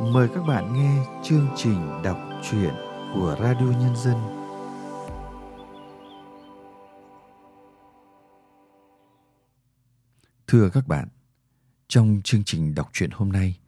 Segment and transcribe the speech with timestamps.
[0.00, 2.18] Mời các bạn nghe chương trình đọc
[2.50, 2.74] truyện
[3.14, 4.16] của Radio Nhân dân.
[10.46, 11.08] Thưa các bạn,
[11.88, 13.58] trong chương trình đọc truyện hôm nay,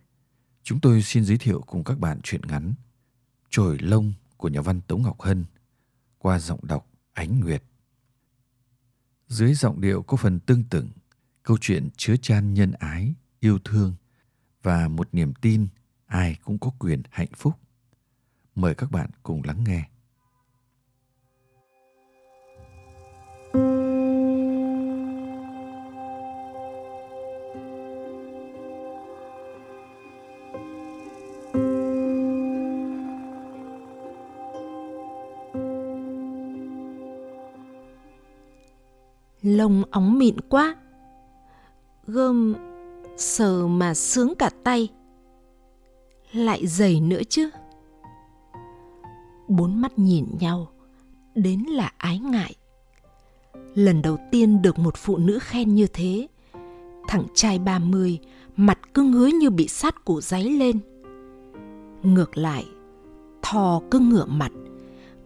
[0.63, 2.75] chúng tôi xin giới thiệu cùng các bạn truyện ngắn
[3.51, 5.45] Trồi lông của nhà văn Tống Ngọc Hân
[6.19, 7.63] qua giọng đọc Ánh Nguyệt.
[9.29, 10.85] Dưới giọng điệu có phần tương tự,
[11.43, 13.95] câu chuyện chứa chan nhân ái, yêu thương
[14.63, 15.69] và một niềm tin
[16.13, 17.55] ai cũng có quyền hạnh phúc.
[18.55, 19.89] Mời các bạn cùng lắng nghe.
[39.43, 40.77] lông óng mịn quá
[42.07, 42.55] gơm
[43.17, 44.89] sờ mà sướng cả tay
[46.33, 47.51] lại dày nữa chứ.
[49.49, 50.69] Bốn mắt nhìn nhau,
[51.35, 52.55] đến là ái ngại.
[53.75, 56.27] Lần đầu tiên được một phụ nữ khen như thế,
[57.09, 58.19] thằng trai ba mươi,
[58.57, 60.79] mặt cứ ngứa như bị sát cổ giấy lên.
[62.03, 62.65] Ngược lại,
[63.43, 64.53] thò cứ ngửa mặt,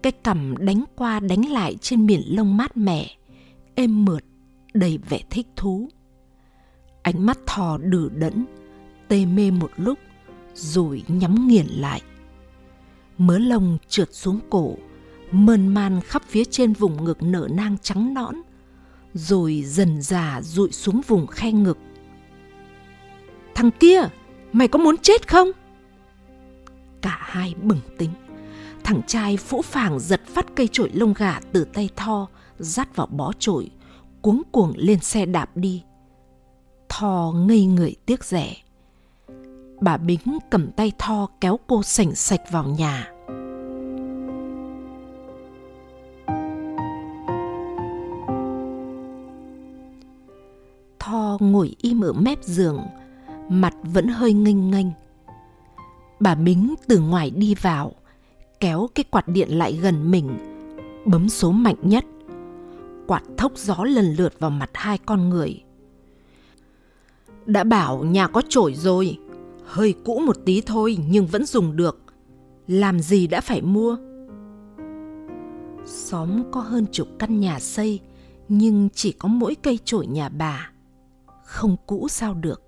[0.02, 3.16] cái cằm đánh qua đánh lại trên miền lông mát mẻ,
[3.74, 4.24] êm mượt,
[4.74, 5.88] đầy vẻ thích thú.
[7.02, 8.44] Ánh mắt thò đử đẫn,
[9.08, 9.98] tê mê một lúc
[10.56, 12.02] rồi nhắm nghiền lại.
[13.18, 14.76] Mớ lông trượt xuống cổ,
[15.30, 18.34] mơn man khắp phía trên vùng ngực nở nang trắng nõn,
[19.14, 21.78] rồi dần dà rụi xuống vùng khe ngực.
[23.54, 24.02] Thằng kia,
[24.52, 25.50] mày có muốn chết không?
[27.02, 28.10] Cả hai bừng tính
[28.86, 33.06] thằng trai phũ phàng giật phát cây chổi lông gà từ tay tho, dắt vào
[33.06, 33.70] bó chổi,
[34.22, 35.82] cuống cuồng lên xe đạp đi.
[36.88, 38.56] Thò ngây người tiếc rẻ
[39.80, 43.12] bà bính cầm tay tho kéo cô sảnh sạch vào nhà.
[50.98, 52.80] Tho ngồi im ở mép giường,
[53.48, 54.86] mặt vẫn hơi nghênh nghênh.
[56.20, 57.92] Bà bính từ ngoài đi vào,
[58.60, 60.38] kéo cái quạt điện lại gần mình,
[61.04, 62.04] bấm số mạnh nhất.
[63.06, 65.62] Quạt thốc gió lần lượt vào mặt hai con người.
[67.46, 69.18] Đã bảo nhà có trổi rồi
[69.66, 72.02] hơi cũ một tí thôi nhưng vẫn dùng được.
[72.66, 73.96] Làm gì đã phải mua?
[75.86, 78.00] Xóm có hơn chục căn nhà xây,
[78.48, 80.70] nhưng chỉ có mỗi cây chổi nhà bà.
[81.44, 82.62] Không cũ sao được.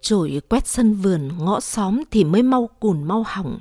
[0.00, 3.60] Chổi quét sân vườn, ngõ xóm thì mới mau cùn mau hỏng.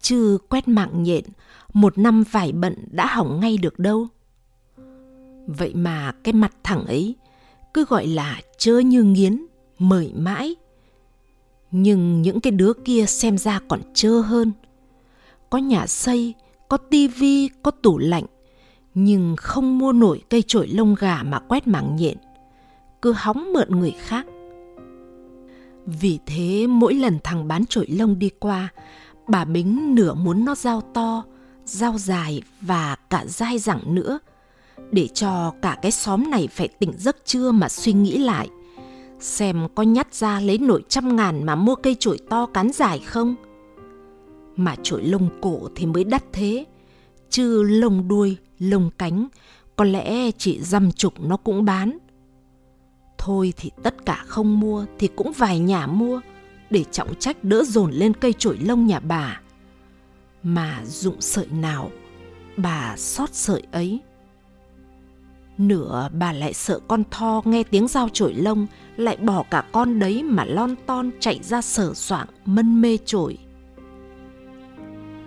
[0.00, 1.24] Chứ quét mạng nhện,
[1.72, 4.06] một năm vải bận đã hỏng ngay được đâu.
[5.46, 7.14] Vậy mà cái mặt thẳng ấy
[7.74, 9.46] cứ gọi là chơ như nghiến,
[9.78, 10.54] mời mãi
[11.72, 14.52] nhưng những cái đứa kia xem ra còn trơ hơn.
[15.50, 16.34] Có nhà xây,
[16.68, 18.24] có tivi có tủ lạnh,
[18.94, 22.16] nhưng không mua nổi cây chổi lông gà mà quét mảng nhện.
[23.02, 24.26] Cứ hóng mượn người khác.
[25.86, 28.68] Vì thế mỗi lần thằng bán chổi lông đi qua,
[29.28, 31.24] bà bính nửa muốn nó dao to,
[31.64, 34.18] dao dài và cả dai dẳng nữa,
[34.90, 38.48] để cho cả cái xóm này phải tỉnh giấc trưa mà suy nghĩ lại
[39.22, 42.98] xem có nhắt ra lấy nổi trăm ngàn mà mua cây chổi to cán dài
[42.98, 43.34] không?
[44.56, 46.64] Mà chổi lông cổ thì mới đắt thế,
[47.30, 49.28] chứ lông đuôi, lông cánh,
[49.76, 51.98] có lẽ chỉ dăm chục nó cũng bán.
[53.18, 56.20] Thôi thì tất cả không mua thì cũng vài nhà mua,
[56.70, 59.40] để trọng trách đỡ dồn lên cây chổi lông nhà bà.
[60.42, 61.90] Mà dụng sợi nào
[62.56, 64.00] bà sót sợi ấy?
[65.62, 69.98] Nửa bà lại sợ con tho nghe tiếng dao chổi lông lại bỏ cả con
[69.98, 73.38] đấy mà lon ton chạy ra sở soạng mân mê chổi.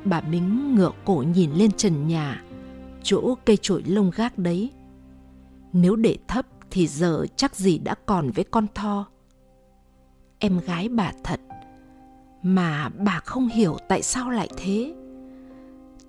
[0.06, 2.44] Bà Bính ngửa cổ nhìn lên trần nhà,
[3.04, 4.72] chỗ cây chổi lông gác đấy.
[5.74, 9.06] Nếu để thấp thì giờ chắc gì đã còn với con tho.
[10.40, 11.40] Em gái bà thật,
[12.44, 14.94] mà bà không hiểu tại sao lại thế.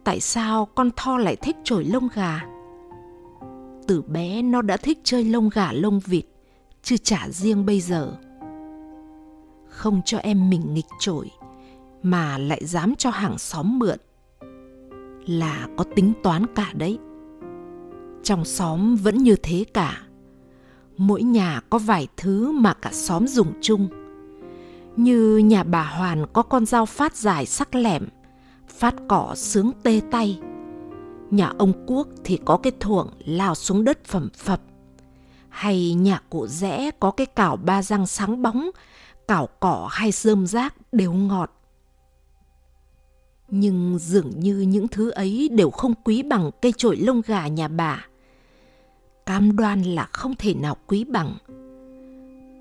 [0.04, 2.55] Tại sao con tho lại thích chổi lông gà?
[3.86, 6.24] Từ bé nó đã thích chơi lông gà lông vịt,
[6.82, 8.12] chứ chả riêng bây giờ.
[9.68, 11.30] Không cho em mình nghịch trội,
[12.02, 13.98] mà lại dám cho hàng xóm mượn.
[15.26, 16.98] Là có tính toán cả đấy.
[18.22, 20.00] Trong xóm vẫn như thế cả.
[20.96, 23.88] Mỗi nhà có vài thứ mà cả xóm dùng chung.
[24.96, 28.08] Như nhà bà hoàn có con dao phát dài sắc lẻm,
[28.68, 30.40] phát cỏ sướng tê tay.
[31.30, 34.60] Nhà ông Quốc thì có cái thuộng lao xuống đất phẩm phập.
[35.48, 38.70] Hay nhà cụ rẽ có cái cào ba răng sáng bóng,
[39.28, 41.52] cào cỏ hay rơm rác đều ngọt.
[43.48, 47.68] Nhưng dường như những thứ ấy đều không quý bằng cây chổi lông gà nhà
[47.68, 48.06] bà.
[49.26, 51.34] Cam đoan là không thể nào quý bằng.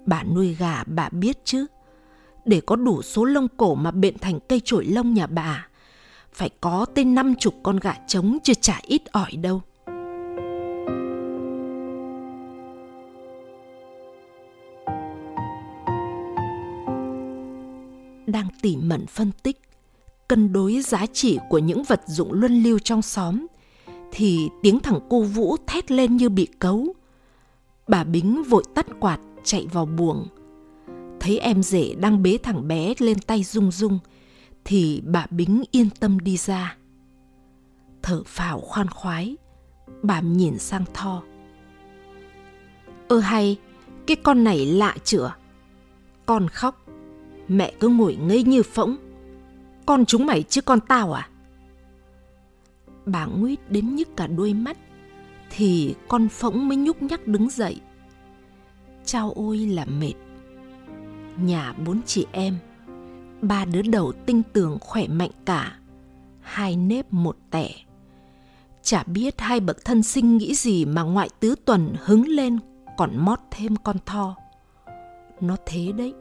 [0.06, 1.65] Bà nuôi gà bà biết chứ,
[2.45, 5.67] để có đủ số lông cổ mà bện thành cây chổi lông nhà bà,
[6.36, 9.62] phải có tên năm chục con gà trống chưa trả ít ỏi đâu.
[18.28, 19.62] đang tỉ mẩn phân tích,
[20.28, 23.48] cân đối giá trị của những vật dụng luân lưu trong xóm,
[24.12, 26.94] thì tiếng thằng cô vũ thét lên như bị cấu
[27.88, 30.28] bà bính vội tắt quạt, chạy vào buồng
[31.26, 34.00] thấy em rể đang bế thằng bé lên tay rung rung
[34.65, 36.77] thì bà bính yên tâm đi ra
[38.01, 39.35] thở phào khoan khoái
[40.03, 41.23] bà nhìn sang tho
[43.07, 43.59] ơ hay
[44.07, 45.35] cái con này lạ chửa
[46.25, 46.85] con khóc
[47.47, 48.95] Mẹ cứ ngồi ngây như phỗng.
[49.85, 51.29] Con chúng mày chứ con tao à?
[53.06, 54.77] Bà nguyết đến nhức cả đôi mắt,
[55.50, 57.81] thì con phỗng mới nhúc nhắc đứng dậy.
[59.06, 60.13] Chao ôi là mệt.
[61.38, 62.57] Nhà bốn chị em,
[63.47, 65.77] ba đứa đầu tinh tường khỏe mạnh cả,
[66.42, 67.69] hai nếp một tẻ.
[68.83, 72.59] Chả biết hai bậc thân sinh nghĩ gì mà ngoại tứ tuần hứng lên
[72.97, 74.36] còn mót thêm con tho.
[75.42, 76.13] Nó thế đấy.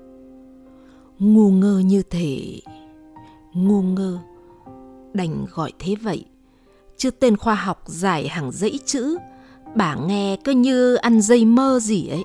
[1.19, 2.61] Ngu ngơ như thể
[3.55, 4.19] ngu ngơ.
[5.13, 6.25] Đành gọi thế vậy.
[6.97, 9.19] Chứ tên khoa học giải hàng dãy chữ
[9.75, 12.25] bà nghe cứ như ăn dây mơ gì ấy.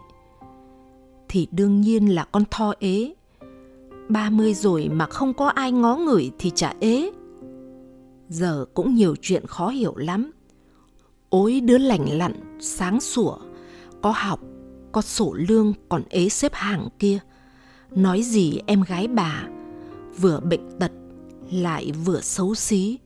[1.29, 3.13] Thì đương nhiên là con tho ế
[4.09, 7.11] ba mươi rồi mà không có ai ngó ngửi thì chả ế.
[8.29, 10.31] Giờ cũng nhiều chuyện khó hiểu lắm.
[11.29, 13.37] Ôi đứa lành lặn, sáng sủa,
[14.01, 14.39] có học,
[14.91, 17.19] có sổ lương còn ế xếp hàng kia.
[17.91, 19.47] Nói gì em gái bà,
[20.19, 20.91] vừa bệnh tật,
[21.51, 22.97] lại vừa xấu xí.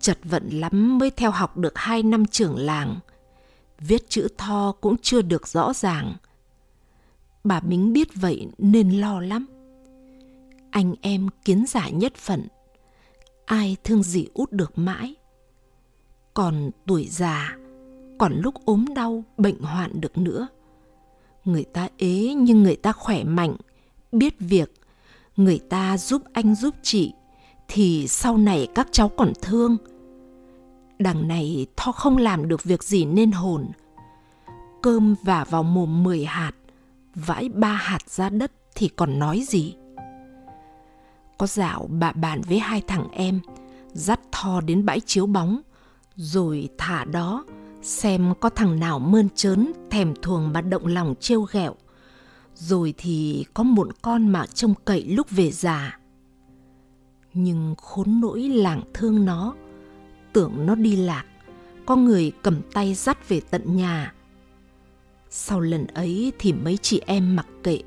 [0.00, 2.96] Chật vận lắm mới theo học được hai năm trưởng làng.
[3.80, 6.14] Viết chữ tho cũng chưa được rõ ràng.
[7.44, 9.46] Bà Mính biết vậy nên lo lắm
[10.74, 12.48] anh em kiến giả nhất phận.
[13.46, 15.14] Ai thương gì út được mãi.
[16.34, 17.56] Còn tuổi già,
[18.18, 20.48] còn lúc ốm đau, bệnh hoạn được nữa.
[21.44, 23.56] Người ta ế nhưng người ta khỏe mạnh,
[24.12, 24.72] biết việc.
[25.36, 27.12] Người ta giúp anh giúp chị,
[27.68, 29.76] thì sau này các cháu còn thương.
[30.98, 33.68] Đằng này tho không làm được việc gì nên hồn.
[34.82, 36.52] Cơm vả vào mồm mười hạt,
[37.14, 39.74] vãi ba hạt ra đất thì còn nói gì?
[41.38, 43.40] Có dạo bà bàn với hai thằng em,
[43.92, 45.60] dắt thò đến bãi chiếu bóng,
[46.16, 47.44] rồi thả đó,
[47.82, 51.74] xem có thằng nào mơn trớn, thèm thuồng mà động lòng trêu ghẹo.
[52.54, 55.98] Rồi thì có một con mà trông cậy lúc về già.
[57.34, 59.54] Nhưng khốn nỗi làng thương nó,
[60.32, 61.24] tưởng nó đi lạc,
[61.86, 64.14] có người cầm tay dắt về tận nhà.
[65.30, 67.78] Sau lần ấy thì mấy chị em mặc kệ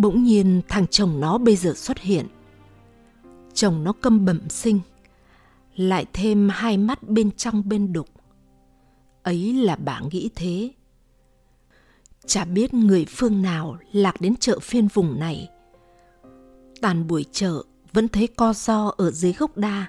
[0.00, 2.26] bỗng nhiên thằng chồng nó bây giờ xuất hiện.
[3.54, 4.80] Chồng nó câm bẩm sinh,
[5.76, 8.08] lại thêm hai mắt bên trong bên đục.
[9.22, 10.70] Ấy là bà nghĩ thế.
[12.26, 15.48] Chả biết người phương nào lạc đến chợ phiên vùng này.
[16.80, 19.86] Tàn buổi chợ vẫn thấy co do ở dưới gốc đa.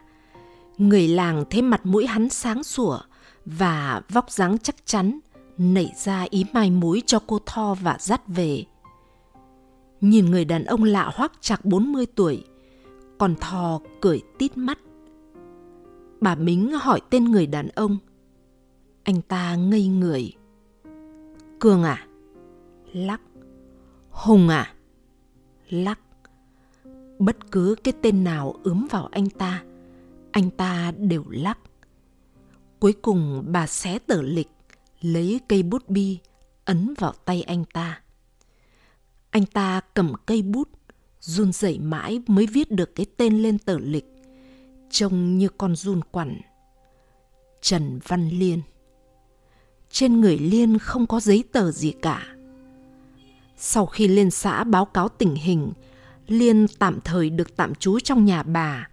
[0.78, 3.00] Người làng thấy mặt mũi hắn sáng sủa
[3.46, 5.20] và vóc dáng chắc chắn,
[5.58, 8.66] nảy ra ý mai mối cho cô Tho và dắt về.
[10.02, 12.44] Nhìn người đàn ông lạ hoắc chạc 40 tuổi,
[13.18, 14.80] còn thò cười tít mắt.
[16.22, 17.98] Bà Mính hỏi tên người đàn ông.
[19.04, 20.34] Anh ta ngây người.
[21.60, 22.08] Cường à?
[22.94, 23.22] Lắc.
[24.10, 24.74] Hùng à?
[25.70, 26.00] Lắc.
[27.20, 29.64] Bất cứ cái tên nào ướm vào anh ta,
[30.32, 31.60] anh ta đều lắc.
[32.80, 34.50] Cuối cùng bà xé tờ lịch,
[35.02, 36.20] lấy cây bút bi,
[36.66, 38.02] ấn vào tay anh ta.
[39.32, 40.70] Anh ta cầm cây bút,
[41.20, 44.06] run rẩy mãi mới viết được cái tên lên tờ lịch.
[44.90, 46.42] Trông như con run quằn.
[47.62, 48.62] Trần văn liên.
[49.92, 52.28] Trên người liên không có giấy tờ gì cả.
[53.58, 55.74] Sau khi lên xã báo cáo tình hình
[56.28, 58.88] liên tạm thời được tạm trú trong nhà bà.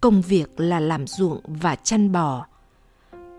[0.00, 2.46] Công việc là làm ruộng và chăn bò.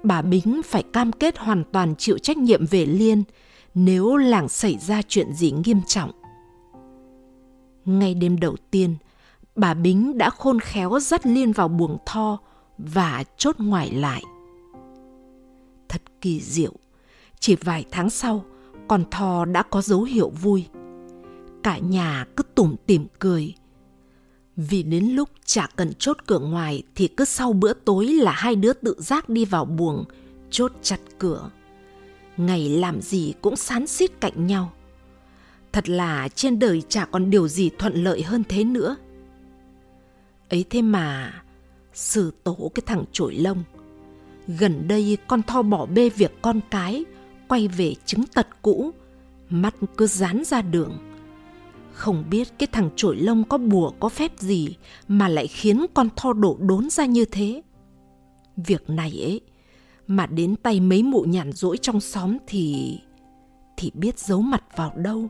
[0.04, 3.24] Bà bính phải cam kết hoàn toàn chịu trách nhiệm về liên
[3.74, 6.19] nếu làng xảy ra chuyện gì nghiêm trọng
[7.90, 8.96] ngay đêm đầu tiên,
[9.56, 12.38] bà Bính đã khôn khéo dắt Liên vào buồng tho,
[12.78, 14.24] và chốt ngoài lại.
[15.90, 16.74] Thật kỳ diệu,
[17.40, 18.46] chỉ vài tháng sau,
[18.88, 20.66] con thò đã có dấu hiệu vui.
[21.64, 23.54] Cả nhà cứ tủm tỉm cười.
[24.56, 28.56] Vì đến lúc chả cần chốt cửa ngoài thì cứ sau bữa tối là hai
[28.56, 30.06] đứa tự giác đi vào buồng,
[30.50, 31.50] chốt chặt cửa.
[32.38, 34.72] Ngày làm gì cũng sán xít cạnh nhau.
[35.72, 38.96] Thật là trên đời chả còn điều gì thuận lợi hơn thế nữa.
[40.50, 41.34] Ấy thế mà,
[41.94, 43.64] xử tổ cái thằng trội lông.
[44.48, 47.06] Gần đây con Tho bỏ bê việc con cái,
[47.48, 48.92] quay về chứng tật cũ,
[49.50, 50.98] mắt cứ dán ra đường.
[51.94, 54.76] Không biết cái thằng trội lông có bùa có phép gì
[55.08, 57.62] mà lại khiến con Tho đổ đốn ra như thế.
[58.56, 59.42] Việc này ấy,
[60.08, 62.98] mà đến tay mấy mụ nhàn rỗi trong xóm thì...
[63.78, 65.30] thì biết giấu mặt vào đâu.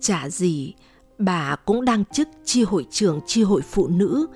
[0.00, 0.74] Chả gì,
[1.18, 4.26] bà cũng đang chức chi hội trưởng chi hội phụ nữ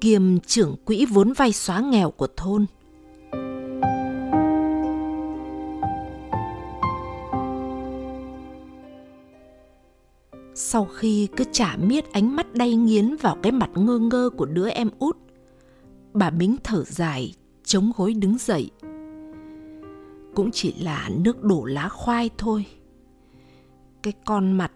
[0.00, 2.66] kiêm trưởng quỹ vốn vay xóa nghèo của thôn.
[10.54, 14.46] Sau khi cứ chả miết ánh mắt đay nghiến vào cái mặt ngơ ngơ của
[14.46, 15.16] đứa em út,
[16.12, 17.34] bà Bính thở dài,
[17.64, 18.70] chống gối đứng dậy.
[20.34, 22.64] Cũng chỉ là nước đổ lá khoai thôi.
[24.08, 24.72] Cái con mặt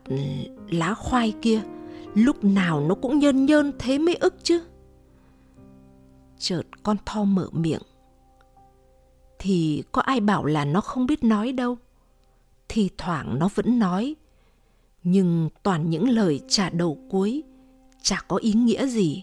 [0.70, 1.62] lá khoai kia,
[2.14, 4.62] lúc nào nó cũng nhơn nhơn thế mới ức chứ
[6.38, 7.82] chợt con Tho mở miệng.
[9.38, 11.78] Thì có ai bảo là nó không biết nói đâu.
[12.68, 14.16] Thì thoảng nó vẫn nói.
[15.02, 17.42] Nhưng toàn những lời trả đầu cuối,
[18.02, 19.22] chả có ý nghĩa gì.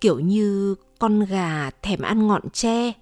[0.00, 2.92] Kiểu như con gà thèm ăn ngọn tre,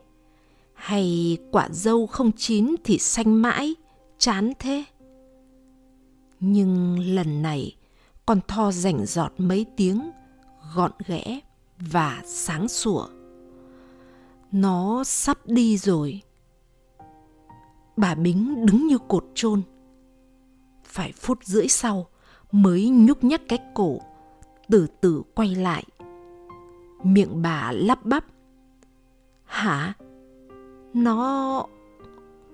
[0.75, 3.75] hay quả dâu không chín thì xanh mãi,
[4.19, 4.85] chán thế.
[6.41, 7.77] Nhưng lần này,
[8.27, 10.11] con Tho rảnh giọt mấy tiếng,
[10.75, 11.41] gọn ghẽ
[11.79, 13.07] và sáng sủa.
[14.53, 16.23] Nó sắp đi rồi.
[17.97, 19.63] Bà bính đứng như cột chôn.
[20.85, 22.07] Phải phút rưỡi sau
[22.53, 23.99] mới nhúc nhắc cái cổ
[24.69, 25.85] từ từ quay lại.
[27.03, 28.25] Miệng bà lắp bắp.
[29.45, 29.95] Hả?
[30.95, 31.67] Nó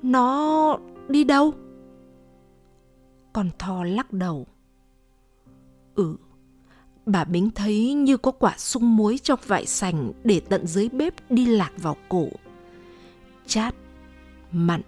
[0.02, 1.52] nó đi đâu?
[3.32, 4.46] Con thò lắc đầu
[5.94, 6.16] ừ
[7.06, 11.30] Bà Bính thấy như có quả sung muối trong vại sành để tận dưới bếp
[11.30, 12.28] đi lạc vào cổ.
[13.46, 13.74] Chát,
[14.52, 14.80] mặn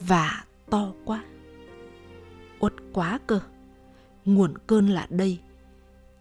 [0.00, 1.24] và to quá.
[2.58, 3.40] Uất quá cơ.
[4.24, 5.38] Nguồn cơn là đây.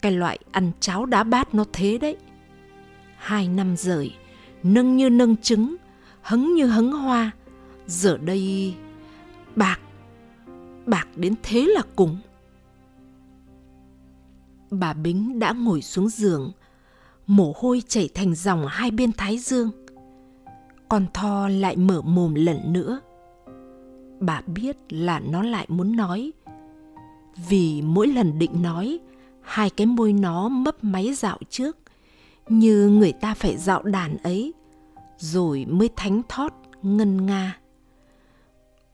[0.01, 2.17] Cái loại ăn cháo đá bát nó thế đấy.
[3.17, 4.15] Hai năm rời,
[4.63, 5.75] nâng như nâng trứng,
[6.21, 7.31] hứng như hứng hoa.
[7.87, 8.75] Giờ đây
[9.55, 9.79] bạc,
[10.85, 12.17] bạc đến thế là cùng
[14.79, 16.51] bà Bính đã ngồi xuống giường,
[17.27, 19.71] mồ hôi chảy thành dòng hai bên thái dương.
[20.89, 22.99] Con Tho lại mở mồm lần nữa.
[24.19, 26.31] Bà biết là nó lại muốn nói.
[27.49, 28.99] Vì mỗi lần định nói,
[29.41, 31.77] hai cái môi nó mấp máy dạo trước,
[32.49, 34.53] như người ta phải dạo đàn ấy,
[35.17, 37.57] rồi mới thánh thót ngân nga.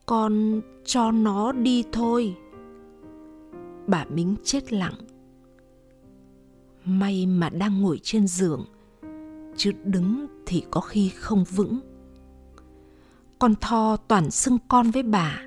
[0.09, 2.35] Con cho nó đi thôi.
[3.87, 4.93] Bà minh chết lặng.
[6.85, 8.65] May mà đang ngồi trên giường,
[9.57, 11.79] chứ đứng thì có khi không vững.
[13.39, 15.41] Con tho toàn xưng con với bà,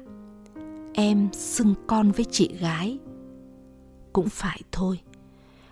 [0.94, 2.98] em xưng con với chị gái.
[4.12, 5.00] Cũng phải thôi,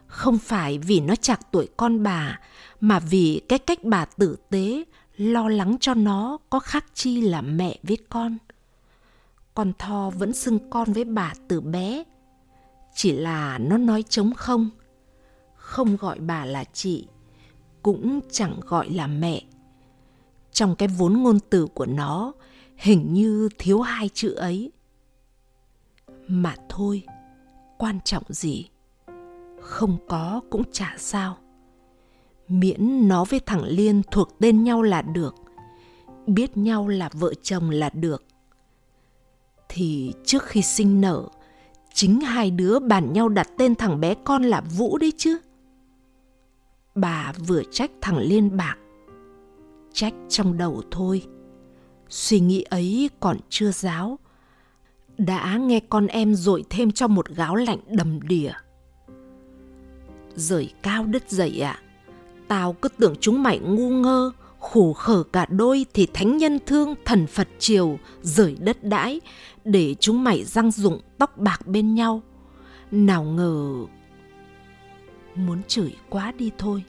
[0.07, 2.41] không phải vì nó chạc tuổi con bà,
[2.81, 4.85] mà vì cái cách bà tử tế
[5.17, 8.39] lo lắng cho nó có khác chi là mẹ với con
[9.61, 12.05] con tho vẫn xưng con với bà từ bé.
[12.95, 14.71] Chỉ là nó nói trống không.
[15.55, 17.07] Không gọi bà là chị,
[17.83, 19.43] cũng chẳng gọi là mẹ.
[20.53, 22.33] Trong cái vốn ngôn từ của nó,
[22.77, 24.73] hình như thiếu hai chữ ấy.
[26.27, 27.03] Mà thôi,
[27.79, 28.69] quan trọng gì?
[29.61, 31.37] Không có cũng chả sao.
[32.49, 35.35] Miễn nó với thằng liên thuộc tên nhau là được,
[36.27, 38.25] biết nhau là vợ chồng là được
[39.73, 41.29] thì trước khi sinh nở,
[41.95, 45.39] chính hai đứa bàn nhau đặt tên thằng bé con là vũ đấy chứ
[46.95, 48.77] bà vừa trách thằng liên bạc,
[49.93, 51.27] trách trong đầu thôi
[52.09, 54.19] suy nghĩ ấy còn chưa giáo,
[55.19, 58.53] đã nghe con em dội thêm cho một gáo lạnh đầm đìa
[60.35, 61.83] rời cao đất dậy ạ à.
[62.49, 66.95] tao cứ tưởng chúng mày ngu ngơ khổ khở cả đôi thì thánh nhân thương
[67.05, 69.21] thần phật triều rời đất đãi
[69.65, 72.23] để chúng mày răng rụng tóc bạc bên nhau
[72.91, 73.87] nào ngờ
[75.35, 76.85] muốn chửi quá đi thôi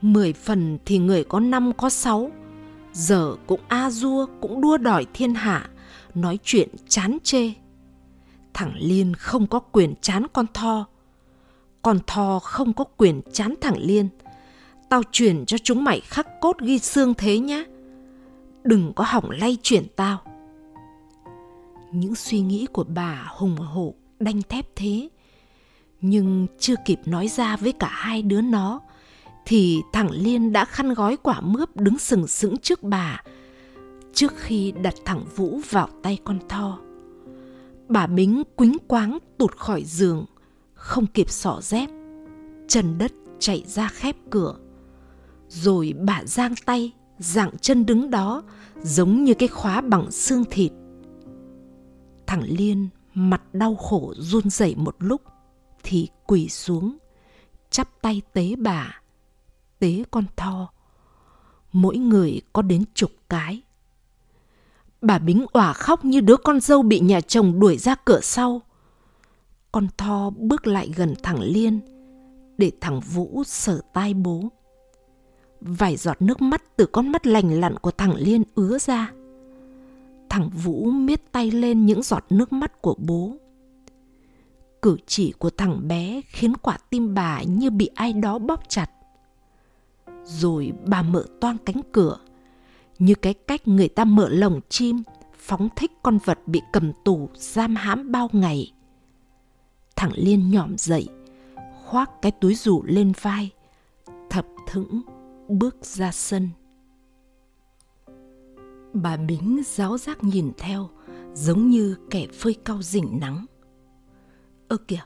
[0.00, 2.30] Mười phần thì người có năm có sáu,
[2.92, 5.68] giờ cũng a dua cũng đua đòi thiên hạ,
[6.14, 7.52] nói chuyện chán chê.
[8.54, 10.86] Thằng Liên không có quyền chán con Tho,
[11.82, 14.08] con Tho không có quyền chán thằng Liên.
[14.88, 17.64] Tao chuyển cho chúng mày khắc cốt ghi xương thế nhá.
[18.64, 20.22] Đừng có hỏng lay chuyển tao.
[21.92, 25.08] Những suy nghĩ của bà hùng hổ đanh thép thế.
[26.00, 28.80] Nhưng chưa kịp nói ra với cả hai đứa nó
[29.46, 33.22] thì thằng Liên đã khăn gói quả mướp đứng sừng sững trước bà
[34.18, 36.78] trước khi đặt thằng Vũ vào tay con Tho.
[37.88, 40.24] Bà Bính quính quáng tụt khỏi giường,
[40.74, 41.88] không kịp xỏ dép,
[42.68, 44.56] chân đất chạy ra khép cửa.
[45.48, 48.42] Rồi bà giang tay, dạng chân đứng đó,
[48.82, 50.72] giống như cái khóa bằng xương thịt.
[52.28, 55.22] Thằng Liên mặt đau khổ run rẩy một lúc
[55.82, 56.96] thì quỳ xuống,
[57.70, 59.00] chắp tay tế bà,
[59.78, 60.72] tế con Tho.
[61.72, 63.62] Mỗi người có đến chục cái.
[65.00, 68.62] Bà Bính òa khóc như đứa con dâu bị nhà chồng đuổi ra cửa sau.
[69.72, 71.80] Con Tho bước lại gần thằng Liên
[72.58, 74.42] để thằng Vũ sờ tai bố.
[75.60, 79.12] Vài giọt nước mắt từ con mắt lành lặn của thằng Liên ứa ra.
[80.38, 83.36] Thằng Vũ miết tay lên những giọt nước mắt của bố.
[84.82, 88.90] Cử chỉ của thằng bé khiến quả tim bà như bị ai đó bóp chặt.
[90.24, 92.18] Rồi bà mở toang cánh cửa,
[92.98, 95.02] như cái cách người ta mở lồng chim,
[95.38, 98.72] phóng thích con vật bị cầm tù, giam hãm bao ngày
[99.96, 101.08] thằng liên nhỏm dậy,
[101.84, 103.50] khoác cái túi rủ lên vai,
[104.30, 105.02] thập thững
[105.48, 106.48] bước ra sân
[108.92, 110.90] bà bính giáo giác nhìn theo,
[111.34, 113.46] giống như kẻ phơi cao rỉnh nắng.
[114.68, 115.02] Ơ kìa,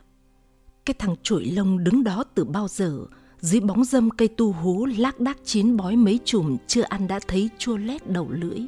[0.85, 3.07] cái thằng chuỗi lông đứng đó từ bao giờ?
[3.41, 7.21] Dưới bóng dâm cây tu hú lác đác chín bói mấy chùm chưa ăn đã
[7.29, 8.61] thấy chua lét đầu lưỡi.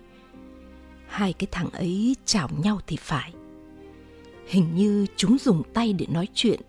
[1.07, 3.35] Hai cái thằng ấy chào nhau thì phải.
[4.47, 6.61] Hình như chúng dùng tay để nói chuyện.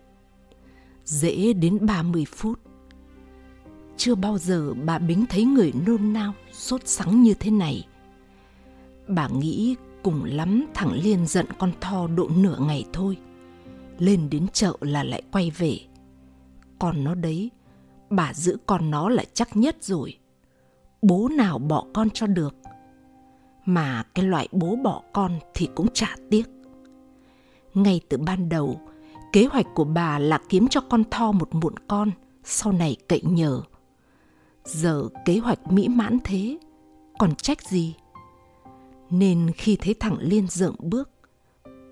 [1.04, 2.60] Dễ đến 30 phút.
[3.96, 7.86] Chưa bao giờ bà bính thấy người nôn nao, sốt sắng như thế này
[9.08, 13.16] bà nghĩ cùng lắm thằng liên giận con tho độ nửa ngày thôi.
[13.98, 15.78] Lên đến chợ là lại quay về.
[16.78, 17.50] Còn nó đấy,
[18.10, 20.18] bà giữ con nó là chắc nhất rồi.
[21.02, 22.54] Bố nào bỏ con cho được.
[23.64, 26.44] Mà cái loại bố bỏ con thì cũng chả tiếc.
[27.74, 28.80] Ngay từ ban đầu,
[29.32, 32.10] kế hoạch của bà là kiếm cho con tho một muộn con,
[32.44, 33.62] sau này cậy nhờ.
[34.64, 36.58] Giờ kế hoạch mỹ mãn thế,
[37.18, 37.94] còn trách gì?
[39.10, 41.10] Nên khi thấy thằng liên dượng bước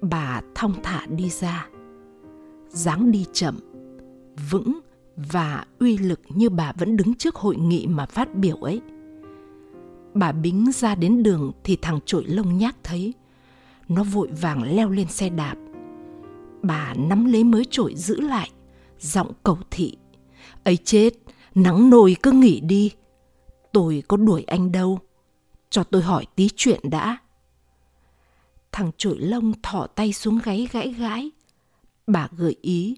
[0.00, 1.68] bà thong thả đi ra
[2.68, 3.58] dáng đi chậm
[4.50, 4.80] vững
[5.16, 8.80] và uy lực như bà vẫn đứng trước hội nghị mà phát biểu ấy.
[10.14, 13.14] Bà Bính ra đến đường thì thằng trội lông nhác thấy.
[13.88, 15.54] Nó vội vàng leo lên xe đạp.
[16.62, 18.50] Bà nắm lấy mới trội giữ lại,
[18.98, 19.96] giọng cầu thị.
[20.64, 21.10] ấy chết,
[21.54, 22.92] nắng nồi cứ nghỉ đi.
[23.72, 24.98] Tôi có đuổi anh đâu.
[25.74, 27.16] Cho tôi hỏi tí chuyện đã.
[28.72, 31.30] Thằng trội lông thỏ tay xuống gáy gãi gãi.
[32.06, 32.96] Bà gợi ý.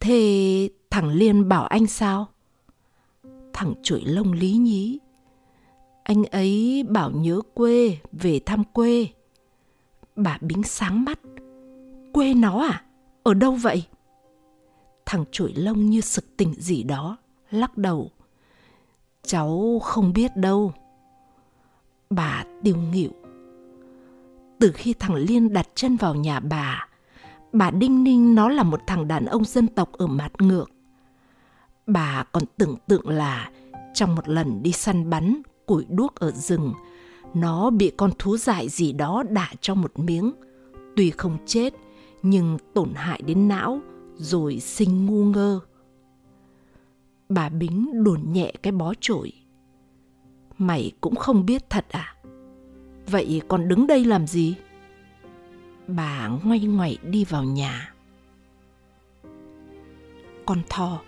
[0.00, 2.28] Thế Thằng Liên bảo anh sao?
[3.52, 4.98] Thằng chuỗi lông lý nhí.
[6.02, 9.08] Anh ấy bảo nhớ quê, về thăm quê.
[10.16, 11.20] Bà Bính sáng mắt.
[12.12, 12.84] Quê nó à?
[13.22, 13.84] Ở đâu vậy?
[15.06, 17.16] Thằng chuỗi lông như sực tỉnh gì đó,
[17.50, 18.10] lắc đầu.
[19.22, 20.72] Cháu không biết đâu.
[22.10, 23.10] Bà tiêu nghịu.
[24.60, 26.88] Từ khi thằng Liên đặt chân vào nhà bà,
[27.52, 30.70] bà đinh ninh nó là một thằng đàn ông dân tộc ở mặt ngược
[31.88, 33.50] Bà còn tưởng tượng là
[33.94, 36.72] trong một lần đi săn bắn củi đuốc ở rừng,
[37.34, 40.32] nó bị con thú dại gì đó đả cho một miếng.
[40.96, 41.74] Tuy không chết,
[42.22, 43.80] nhưng tổn hại đến não
[44.16, 45.60] rồi sinh ngu ngơ.
[47.28, 49.32] Bà Bính đồn nhẹ cái bó chổi.
[50.58, 52.14] Mày cũng không biết thật à?
[53.06, 54.54] Vậy còn đứng đây làm gì?
[55.86, 57.92] Bà ngoay ngoậy đi vào nhà.
[60.46, 61.00] Con thò,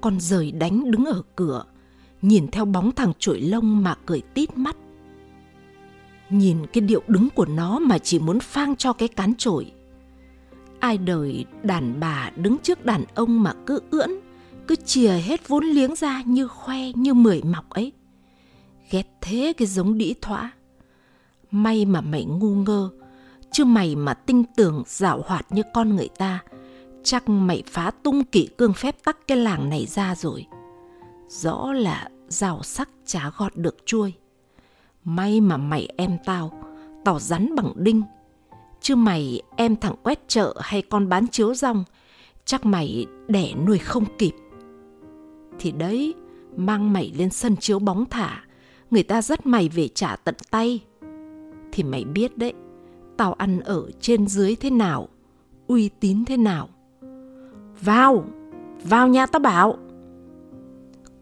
[0.00, 1.64] con rời đánh đứng ở cửa,
[2.22, 4.76] nhìn theo bóng thằng trội lông mà cười tít mắt
[6.30, 9.72] nhìn cái điệu đứng của nó mà chỉ muốn phang cho cái cán trội
[10.80, 14.10] ai đời đàn bà đứng trước đàn ông mà cứ ưỡn,
[14.66, 17.92] cứ chìa hết vốn liếng ra như khoe, như mười mọc ấy
[18.90, 20.52] ghét thế cái giống đĩ thỏa
[21.50, 22.90] may mà mày ngu ngơ
[23.50, 26.40] chứ mày mà tinh tưởng dạo hoạt như con người ta
[27.06, 30.46] chắc mày phá tung kỷ cương phép tắc cái làng này ra rồi.
[31.28, 34.12] Rõ là rào sắc chả gọt được chuôi.
[35.04, 36.52] May mà mày em tao,
[37.04, 38.02] tỏ rắn bằng đinh.
[38.80, 41.84] Chứ mày em thằng quét chợ hay con bán chiếu rong,
[42.44, 44.32] chắc mày đẻ nuôi không kịp.
[45.58, 46.14] Thì đấy,
[46.56, 48.44] mang mày lên sân chiếu bóng thả,
[48.90, 50.84] người ta dắt mày về trả tận tay.
[51.72, 52.52] Thì mày biết đấy,
[53.16, 55.08] tao ăn ở trên dưới thế nào,
[55.66, 56.68] uy tín thế nào.
[57.80, 58.24] Vào,
[58.82, 59.78] vào nhà tao bảo.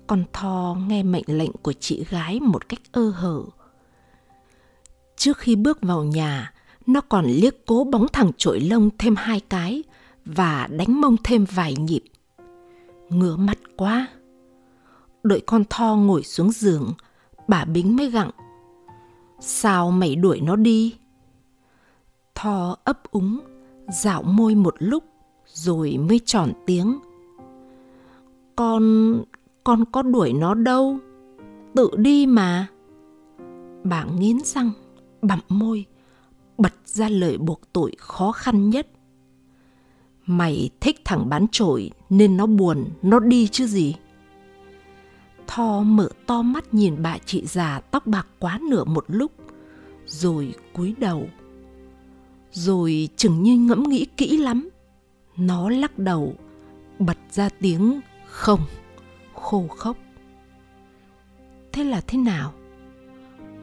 [0.07, 3.43] Con thò nghe mệnh lệnh của chị gái một cách ơ hở.
[5.17, 6.53] Trước khi bước vào nhà,
[6.87, 9.83] nó còn liếc cố bóng thằng trội lông thêm hai cái
[10.25, 12.03] và đánh mông thêm vài nhịp.
[13.09, 14.07] Ngứa mắt quá.
[15.23, 16.93] Đợi con Tho ngồi xuống giường,
[17.49, 18.31] bà Bính mới gặng.
[19.41, 20.95] Sao mày đuổi nó đi?
[22.45, 23.41] thò ấp úng,
[23.89, 25.05] dạo môi một lúc
[25.47, 26.99] rồi mới tròn tiếng.
[28.57, 29.15] Con,
[29.65, 30.99] con có đuổi nó đâu,
[31.75, 32.67] tự đi mà.
[33.85, 34.71] Bà nghiến răng,
[35.23, 35.85] bặm môi,
[36.59, 38.89] bật ra lời buộc tội khó khăn nhất.
[40.27, 43.97] Mày thích thằng bán trội nên nó buồn, nó đi chứ gì.
[45.47, 49.33] Tho mở to mắt nhìn bà chị già tóc bạc quá nửa một lúc,
[50.07, 51.29] rồi cúi đầu.
[52.53, 54.69] Rồi chừng như ngẫm nghĩ kỹ lắm,
[55.37, 56.35] nó lắc đầu,
[56.99, 58.61] bật ra tiếng không,
[59.35, 59.97] khô khốc.
[61.73, 62.53] Thế là thế nào?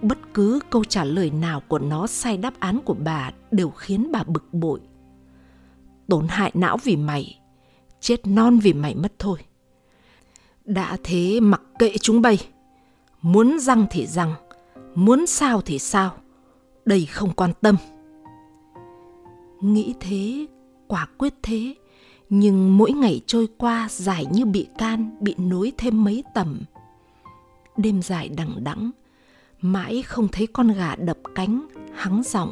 [0.01, 4.11] Bất cứ câu trả lời nào của nó sai đáp án của bà đều khiến
[4.11, 4.79] bà bực bội.
[6.07, 7.39] Tổn hại não vì mày,
[7.99, 9.39] chết non vì mày mất thôi.
[10.73, 12.37] Đã thế mặc kệ chúng bay.
[13.21, 14.33] Muốn răng thì răng,
[14.95, 16.13] muốn sao thì sao.
[16.85, 17.75] Đây không quan tâm.
[19.61, 20.45] Nghĩ thế,
[20.87, 21.75] quả quyết thế,
[22.29, 26.61] nhưng mỗi ngày trôi qua dài như bị can bị nối thêm mấy tầm.
[27.77, 28.91] Đêm dài đằng đẵng,
[29.61, 32.51] mãi không thấy con gà đập cánh, hắng giọng.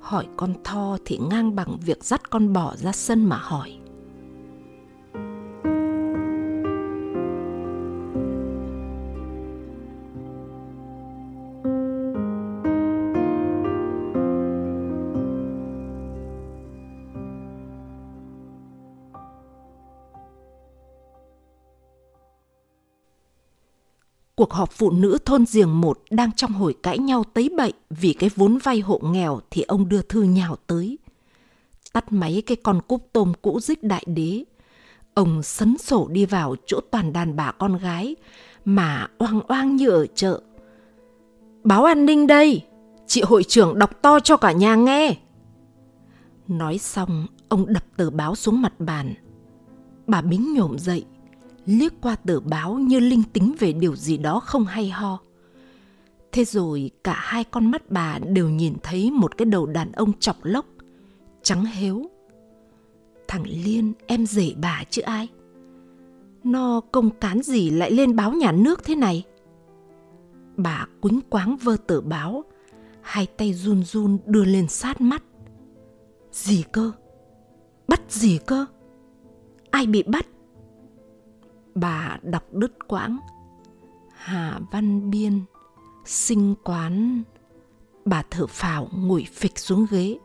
[0.00, 3.79] Hỏi con tho thì ngang bằng việc dắt con bò ra sân mà hỏi.
[24.40, 28.12] Cuộc họp phụ nữ thôn giềng một đang trong hồi cãi nhau tấy bậy vì
[28.12, 30.98] cái vốn vay hộ nghèo thì ông đưa thư nhào tới.
[31.92, 34.44] Tắt máy cái con cúp tôm cũ dích đại đế.
[35.14, 38.16] Ông sấn sổ đi vào chỗ toàn đàn bà con gái
[38.64, 40.40] mà oang oang như ở chợ.
[41.64, 42.62] Báo an ninh đây,
[43.06, 45.14] chị hội trưởng đọc to cho cả nhà nghe.
[46.48, 49.14] Nói xong, ông đập tờ báo xuống mặt bàn.
[50.06, 51.04] Bà Bính nhổm dậy,
[51.78, 55.18] liếc qua tờ báo như linh tính về điều gì đó không hay ho.
[56.32, 60.12] Thế rồi cả hai con mắt bà đều nhìn thấy một cái đầu đàn ông
[60.20, 60.66] chọc lốc,
[61.42, 62.02] trắng héo.
[63.28, 65.28] Thằng Liên em rể bà chứ ai?
[66.44, 69.24] Nó công cán gì lại lên báo nhà nước thế này?
[70.56, 72.44] Bà quýnh quáng vơ tờ báo,
[73.00, 75.22] hai tay run run đưa lên sát mắt.
[76.32, 76.92] Gì cơ?
[77.88, 78.66] Bắt gì cơ?
[79.70, 80.26] Ai bị bắt?
[81.74, 83.18] Bà đọc đứt quãng,
[84.14, 85.40] hà văn biên
[86.04, 87.22] sinh quán.
[88.04, 90.18] Bà thở phào ngồi phịch xuống ghế.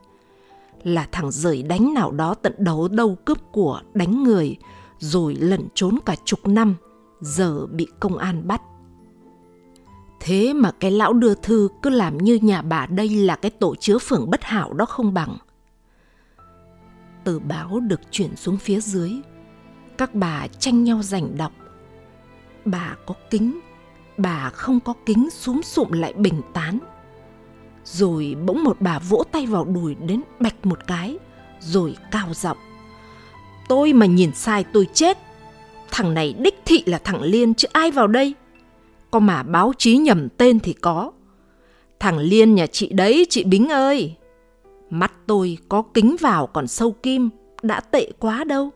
[0.83, 4.57] Là thằng rời đánh nào đó tận đấu đâu cướp của đánh người,
[4.99, 6.75] rồi lẩn trốn cả chục năm,
[7.21, 8.61] giờ bị công an bắt.
[10.19, 13.75] Thế mà cái lão đưa thư cứ làm như nhà bà đây là cái tổ
[13.75, 15.37] chứa phường bất hảo đó không bằng.
[17.23, 19.11] Tờ báo được chuyển xuống phía dưới
[19.97, 21.51] các bà tranh nhau giành đọc.
[22.65, 23.59] Bà có kính,
[24.17, 26.79] bà không có kính xúm sụm lại bình tán.
[27.83, 31.17] Rồi bỗng một bà vỗ tay vào đùi đến bạch một cái,
[31.59, 32.57] rồi cao giọng,
[33.67, 35.17] tôi mà nhìn sai tôi chết.
[35.91, 38.33] Thằng này đích thị là thằng liên chứ ai vào đây?
[39.11, 41.11] Có mà báo chí nhầm tên thì có.
[41.99, 44.15] Thằng liên nhà chị đấy, chị bính ơi.
[44.89, 47.29] Mắt tôi có kính vào còn sâu kim,
[47.61, 48.71] đã tệ quá đâu.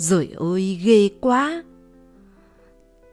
[0.00, 1.62] Rồi ơi ghê quá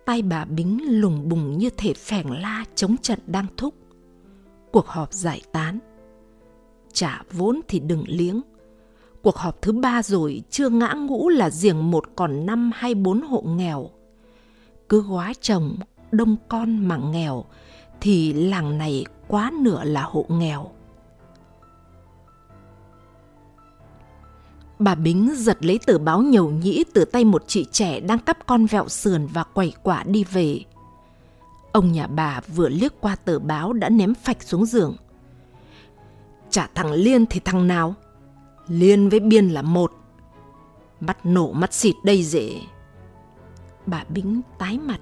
[0.05, 3.73] tay bà Bính lùng bùng như thể phèn la chống trận đang thúc.
[4.71, 5.79] Cuộc họp giải tán.
[6.93, 8.41] Trả vốn thì đừng liếng.
[9.21, 13.21] Cuộc họp thứ ba rồi chưa ngã ngũ là giềng một còn năm hay bốn
[13.21, 13.89] hộ nghèo.
[14.89, 15.75] Cứ góa chồng,
[16.11, 17.45] đông con mà nghèo
[18.01, 20.71] thì làng này quá nửa là hộ nghèo.
[24.79, 28.45] Bà Bính giật lấy tờ báo nhầu nhĩ từ tay một chị trẻ đang cắp
[28.45, 30.59] con vẹo sườn và quẩy quả đi về.
[31.71, 34.95] Ông nhà bà vừa liếc qua tờ báo đã ném phạch xuống giường.
[36.49, 37.95] Chả thằng Liên thì thằng nào?
[38.67, 39.91] Liên với Biên là một.
[40.99, 42.61] Mắt nổ mắt xịt đây dễ.
[43.85, 44.99] Bà Bính tái mặt,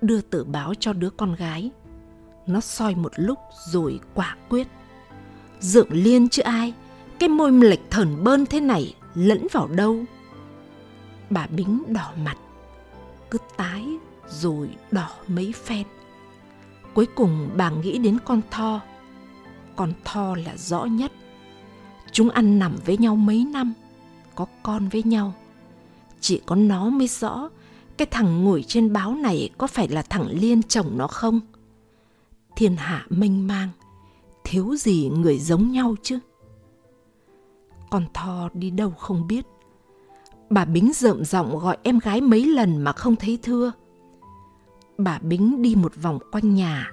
[0.00, 1.70] đưa tờ báo cho đứa con gái.
[2.46, 4.68] Nó soi một lúc rồi quả quyết.
[5.60, 6.74] Dượng Liên chứ ai,
[7.18, 10.04] cái môi lệch thởn bơn thế này lẫn vào đâu.
[11.30, 12.36] Bà Bính đỏ mặt,
[13.30, 13.84] cứ tái
[14.28, 15.86] rồi đỏ mấy phen.
[16.94, 18.80] Cuối cùng bà nghĩ đến con Tho.
[19.76, 21.12] Con Tho là rõ nhất.
[22.12, 23.72] Chúng ăn nằm với nhau mấy năm,
[24.34, 25.34] có con với nhau.
[26.20, 27.48] Chỉ có nó mới rõ
[27.96, 31.40] cái thằng ngồi trên báo này có phải là thằng Liên chồng nó không?
[32.56, 33.68] Thiên hạ mênh mang,
[34.44, 36.18] thiếu gì người giống nhau chứ?
[37.90, 39.44] Con Tho đi đâu không biết.
[40.50, 43.72] Bà Bính rợm giọng gọi em gái mấy lần mà không thấy thưa
[44.98, 46.92] bà Bính đi một vòng quanh nhà,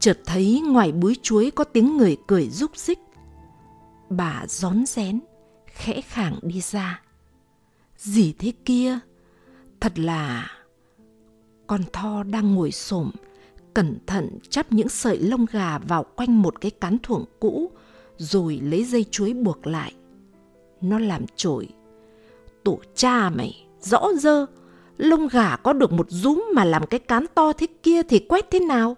[0.00, 2.98] chợt thấy ngoài búi chuối có tiếng người cười rúc rích.
[4.10, 5.20] Bà rón rén,
[5.66, 7.02] khẽ khàng đi ra.
[7.96, 8.98] Gì thế kia?
[9.80, 10.50] Thật là...
[11.66, 13.10] Con Tho đang ngồi xổm
[13.74, 17.70] cẩn thận chắp những sợi lông gà vào quanh một cái cán thuồng cũ,
[18.16, 19.94] rồi lấy dây chuối buộc lại.
[20.80, 21.68] Nó làm trội.
[22.64, 24.46] Tổ cha mày, rõ dơ,
[24.96, 28.50] lông gà có được một rúm mà làm cái cán to thế kia thì quét
[28.50, 28.96] thế nào?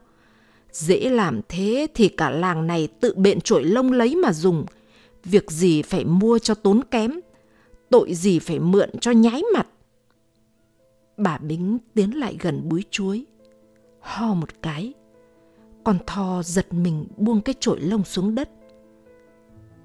[0.73, 4.67] Dễ làm thế thì cả làng này tự bện trội lông lấy mà dùng.
[5.25, 7.21] Việc gì phải mua cho tốn kém,
[7.91, 9.67] tội gì phải mượn cho nhái mặt.
[11.17, 13.27] Bà Bính tiến lại gần búi chuối,
[14.01, 14.93] ho một cái.
[15.85, 18.51] Con thò giật mình buông cái chổi lông xuống đất.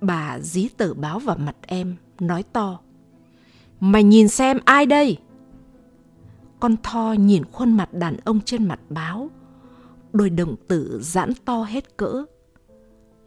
[0.01, 2.79] Bà dí tờ báo vào mặt em, nói to.
[3.79, 5.17] Mày nhìn xem ai đây?
[6.65, 9.29] con tho nhìn khuôn mặt đàn ông trên mặt báo.
[10.13, 12.25] Đôi đồng tử giãn to hết cỡ.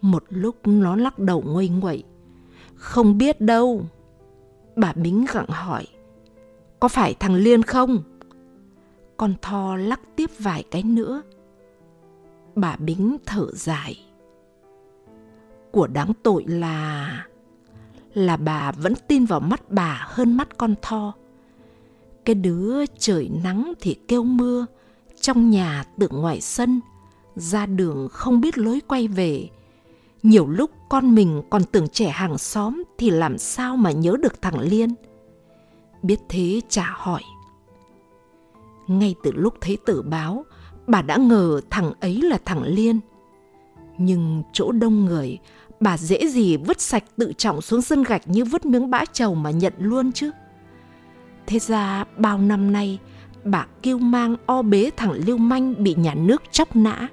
[0.01, 2.05] Một lúc nó lắc đầu nguây nguậy.
[2.75, 3.83] Không biết đâu.
[4.77, 5.87] Bà bính gặng hỏi.
[6.81, 8.03] Có phải thằng liên không?
[9.17, 11.23] Con tho lắc tiếp vài cái nữa.
[12.55, 14.01] Bà bính thở dài
[15.73, 17.25] của đáng tội là
[18.15, 21.15] là bà vẫn tin vào mắt bà hơn mắt con tho
[22.29, 24.67] cái đứa trời nắng thì kêu mưa,
[25.21, 26.81] trong nhà tưởng ngoài sân,
[27.37, 29.49] ra đường không biết lối quay về.
[30.23, 34.43] Nhiều lúc con mình còn tưởng trẻ hàng xóm thì làm sao mà nhớ được
[34.43, 34.95] thằng Liên.
[36.03, 37.23] Biết thế chả hỏi.
[38.87, 40.45] Ngay từ lúc thấy tử báo,
[40.87, 43.01] bà đã ngờ thằng ấy là thằng Liên.
[43.99, 45.39] Nhưng chỗ đông người,
[45.81, 49.35] bà dễ gì vứt sạch tự trọng xuống sân gạch như vứt miếng bã trầu
[49.35, 50.31] mà nhận luôn chứ.
[51.47, 52.99] Thế ra bao năm nay,
[53.45, 57.09] bà kêu mang o bế thằng lưu manh bị nhà nước chóc nã.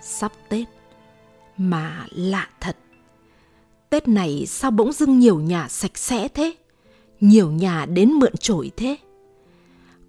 [0.00, 0.68] Sắp Tết,
[1.56, 2.76] mà lạ thật.
[3.90, 6.52] Tết này sao bỗng dưng nhiều nhà sạch sẽ thế?
[7.20, 8.96] Nhiều nhà đến mượn trổi thế?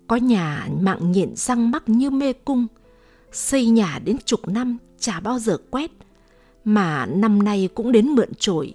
[0.08, 2.68] Có nhà mạng nhện răng mắc như mê cung,
[3.32, 5.92] xây nhà đến chục năm chả bao giờ quét,
[6.66, 8.74] mà năm nay cũng đến mượn trổi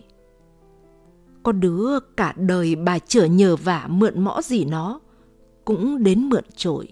[1.42, 5.00] Có đứa cả đời bà chở nhờ vả mượn mõ gì nó,
[5.64, 6.88] cũng đến mượn trổi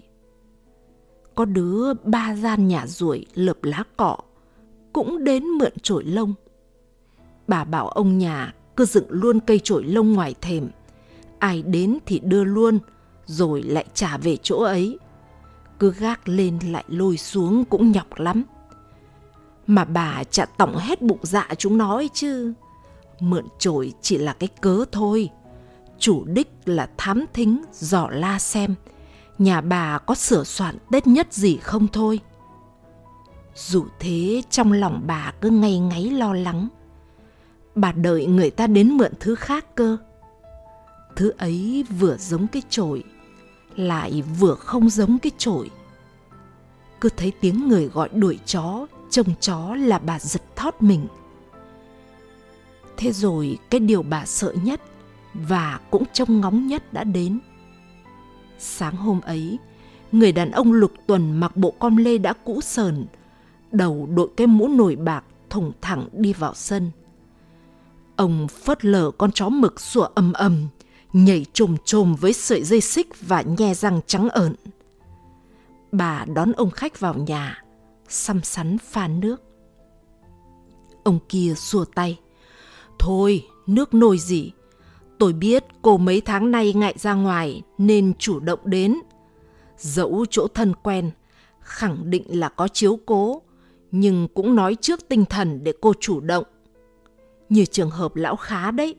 [1.35, 4.17] Có đứa ba gian nhà ruồi lợp lá cọ,
[4.93, 6.33] cũng đến mượn trổi lông.
[7.47, 10.69] Bà bảo ông nhà cứ dựng luôn cây trổi lông ngoài thềm,
[11.41, 12.79] ai đến thì đưa luôn,
[13.25, 14.99] rồi lại trả về chỗ ấy
[15.79, 18.43] cứ gác lên lại lôi xuống cũng nhọc lắm.
[19.67, 22.53] Mà bà chả tổng hết bụng dạ chúng nói chứ.
[23.19, 25.29] Mượn chổi chỉ là cái cớ thôi.
[25.99, 28.75] Chủ đích là thám thính, dò la xem
[29.37, 32.19] nhà bà có sửa soạn Tết nhất gì không thôi.
[33.55, 36.67] Dù thế trong lòng bà cứ ngay ngáy lo lắng.
[37.75, 39.97] Bà đợi người ta đến mượn thứ khác cơ.
[41.15, 43.03] Thứ ấy vừa giống cái chổi
[43.75, 45.69] lại vừa không giống cái chổi.
[47.01, 51.07] Cứ thấy tiếng người gọi đuổi chó, trông chó là bà giật thót mình.
[52.97, 54.81] Thế rồi cái điều bà sợ nhất
[55.33, 57.39] và cũng trông ngóng nhất đã đến.
[58.59, 59.57] Sáng hôm ấy,
[60.11, 63.05] người đàn ông lục tuần mặc bộ com lê đã cũ sờn,
[63.71, 66.91] đầu đội cái mũ nổi bạc thủng thẳng đi vào sân.
[68.15, 70.67] Ông phớt lờ con chó mực sủa ầm ầm,
[71.13, 74.55] nhảy trồm trồm với sợi dây xích và nhe răng trắng ợn.
[75.91, 77.63] bà đón ông khách vào nhà,
[78.09, 79.41] xăm sắn pha nước.
[81.03, 82.19] Ông kia xua tay.
[82.99, 84.51] Thôi, nước nồi gì?
[85.19, 88.95] Tôi biết cô mấy tháng nay ngại ra ngoài nên chủ động đến.
[89.77, 91.11] Dẫu chỗ thân quen,
[91.59, 93.41] khẳng định là có chiếu cố,
[93.91, 96.43] nhưng cũng nói trước tinh thần để cô chủ động.
[97.49, 98.95] Như trường hợp lão khá đấy,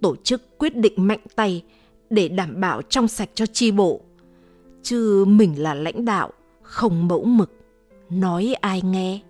[0.00, 1.64] tổ chức quyết định mạnh tay
[2.10, 4.00] để đảm bảo trong sạch cho chi bộ.
[4.82, 6.30] Chứ mình là lãnh đạo,
[6.62, 7.50] không mẫu mực,
[8.10, 9.20] nói ai nghe.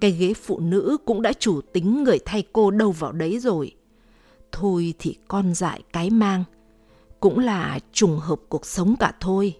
[0.00, 3.74] Cái ghế phụ nữ cũng đã chủ tính người thay cô đâu vào đấy rồi.
[4.52, 6.44] Thôi thì con dại cái mang,
[7.20, 9.56] cũng là trùng hợp cuộc sống cả thôi.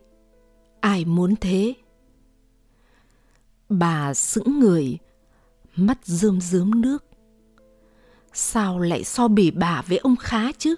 [0.80, 1.74] Ai muốn thế?
[3.68, 4.98] Bà sững người,
[5.76, 7.04] mắt rơm rớm nước.
[8.32, 10.74] Sao lại so bì bà với ông khá chứ?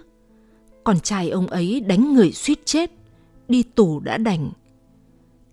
[0.85, 2.91] Con trai ông ấy đánh người suýt chết,
[3.49, 4.51] đi tù đã đành.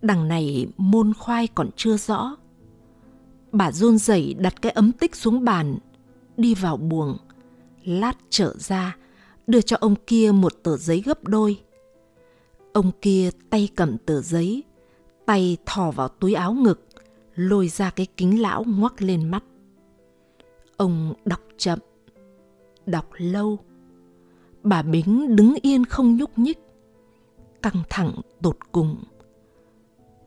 [0.02, 2.36] Đằng này môn khoai còn chưa rõ.
[3.52, 5.78] Bà run rẩy đặt cái ấm tích xuống bàn,
[6.38, 7.18] đi vào buồng,
[7.84, 8.98] lát trở ra,
[9.48, 11.60] đưa cho ông kia một tờ giấy gấp đôi.
[12.74, 14.64] Ông kia tay cầm tờ giấy,
[15.26, 16.88] tay thò vào túi áo ngực,
[17.36, 19.44] lôi ra cái kính lão ngoắc lên mắt.
[20.78, 21.80] Ông đọc chậm,
[22.92, 23.60] đọc lâu.
[24.64, 26.60] Bà Bính đứng yên không nhúc nhích,
[27.62, 29.04] căng thẳng tột cùng.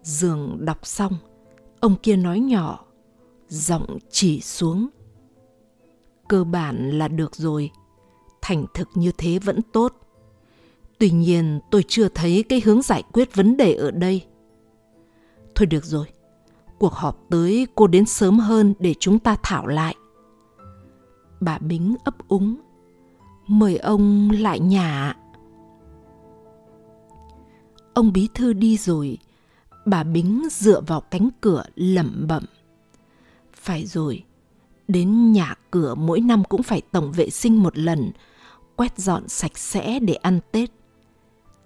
[0.03, 1.13] Giường đọc xong,
[1.81, 2.85] ông kia nói nhỏ,
[3.49, 4.89] giọng chỉ xuống.
[6.29, 7.71] Cơ bản là được rồi,
[8.43, 9.95] thành thực như thế vẫn tốt.
[10.99, 14.27] Tuy nhiên tôi chưa thấy cái hướng giải quyết vấn đề ở đây.
[15.55, 16.07] Thôi được rồi,
[16.79, 19.97] cuộc họp tới cô đến sớm hơn để chúng ta thảo lại.
[21.45, 22.57] Bà Bính ấp úng.
[23.47, 25.17] Mời ông lại nhà.
[27.95, 29.19] Ông bí thư đi rồi,
[29.87, 32.45] bà Bính dựa vào cánh cửa lẩm bẩm.
[33.53, 34.25] Phải rồi,
[34.89, 38.11] đến nhà cửa mỗi năm cũng phải tổng vệ sinh một lần,
[38.77, 40.71] quét dọn sạch sẽ để ăn Tết.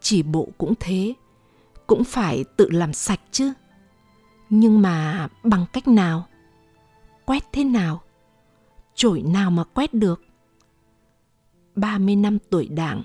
[0.01, 1.15] Chỉ bộ cũng thế,
[1.87, 3.53] cũng phải tự làm sạch chứ.
[4.51, 6.27] Nhưng mà bằng cách nào?
[7.25, 8.03] Quét thế nào?
[8.99, 10.23] Chổi nào mà quét được?
[11.77, 13.05] 30 năm tuổi đảng,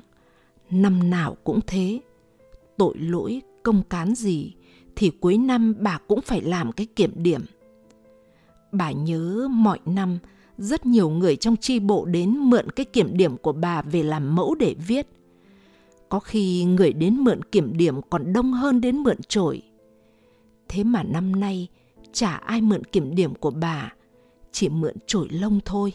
[0.70, 2.00] năm nào cũng thế.
[2.78, 4.54] Tội lỗi, công cán gì
[4.96, 7.42] thì cuối năm bà cũng phải làm cái kiểm điểm.
[8.72, 10.20] Bà nhớ mọi năm
[10.58, 14.36] rất nhiều người trong tri bộ đến mượn cái kiểm điểm của bà về làm
[14.36, 15.08] mẫu để viết.
[16.10, 19.62] Có khi người đến mượn kiểm điểm còn đông hơn đến mượn trổi.
[20.68, 21.68] Thế mà năm nay
[22.14, 23.94] chả ai mượn kiểm điểm của bà,
[24.54, 25.94] chỉ mượn chổi lông thôi.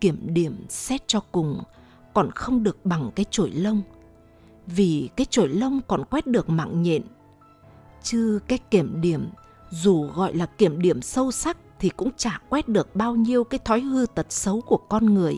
[0.00, 1.62] Kiểm điểm xét cho cùng
[2.14, 3.82] còn không được bằng cái chổi lông,
[4.66, 7.02] vì cái chổi lông còn quét được mạng nhện.
[8.02, 9.30] Chứ cái kiểm điểm
[9.70, 13.60] dù gọi là kiểm điểm sâu sắc thì cũng chả quét được bao nhiêu cái
[13.64, 15.36] thói hư tật xấu của con người.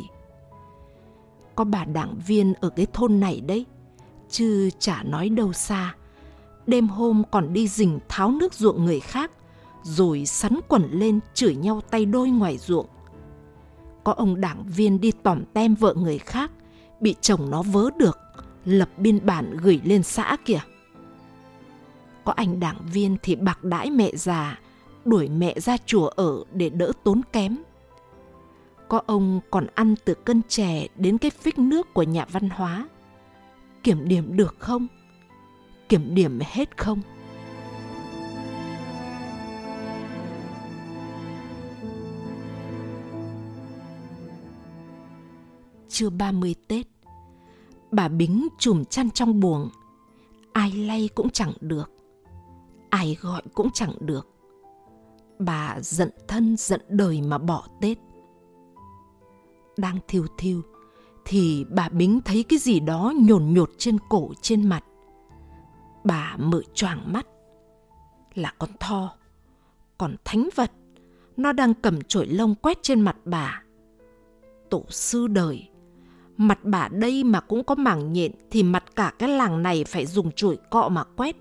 [1.55, 3.67] Có bà đảng viên ở cái thôn này đấy,
[4.31, 5.95] chứ chả nói đâu xa.
[6.67, 9.31] Đêm hôm còn đi rình tháo nước ruộng người khác,
[9.83, 12.87] rồi sắn quần lên chửi nhau tay đôi ngoài ruộng.
[14.05, 16.51] Có ông đảng viên đi tỏm tem vợ người khác,
[17.01, 18.19] bị chồng nó vớ được,
[18.65, 20.61] lập biên bản gửi lên xã kìa.
[22.25, 24.59] Có anh đảng viên thì bạc đãi mẹ già,
[25.05, 27.57] đuổi mẹ ra chùa ở để đỡ tốn kém.
[28.89, 32.89] Có ông còn ăn từ cân chè đến cái phích nước của nhà văn hóa.
[33.83, 34.87] Kiểm điểm được không?
[35.89, 37.03] Kiểm điểm hết không?
[45.89, 46.87] Chưa 30 Tết,
[47.91, 49.69] bà Bính chùm chăn trong buồng,
[50.53, 51.91] ai lay cũng chẳng được,
[52.91, 54.27] ai gọi cũng chẳng được
[55.39, 57.99] bà giận thân giận đời mà bỏ Tết.
[59.77, 60.63] Đang thiêu thiêu,
[61.25, 64.85] thì bà Bính thấy cái gì đó nhồn nhột trên cổ trên mặt.
[66.05, 67.27] Bà mở choàng mắt.
[68.35, 69.17] Là con tho,
[69.99, 70.71] còn thánh vật,
[71.37, 73.63] nó đang cầm chổi lông quét trên mặt bà.
[74.71, 75.69] Tổ sư đời,
[76.39, 80.07] mặt bà đây mà cũng có mảng nhện thì mặt cả cái làng này phải
[80.07, 81.37] dùng chổi cọ mà quét